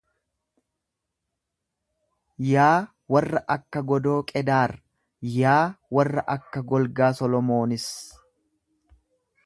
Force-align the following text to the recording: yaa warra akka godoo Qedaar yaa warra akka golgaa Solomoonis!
yaa 2.53 2.69
warra 3.15 3.43
akka 3.57 3.83
godoo 3.91 4.17
Qedaar 4.31 4.73
yaa 5.35 5.61
warra 5.99 6.27
akka 6.39 6.67
golgaa 6.73 7.15
Solomoonis! 7.21 7.89